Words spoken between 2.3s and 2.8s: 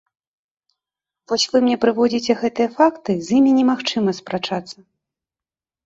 гэтыя